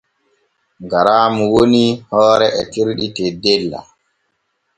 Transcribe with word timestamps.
Garaamu 0.91 1.43
woni 1.53 1.83
hoore 2.09 2.47
etirga 2.61 3.07
teddella. 3.15 3.79